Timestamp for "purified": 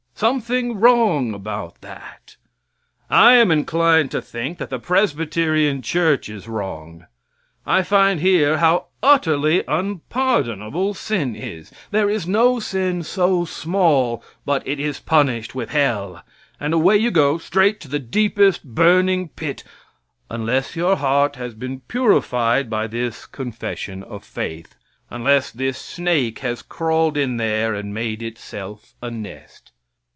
21.79-22.69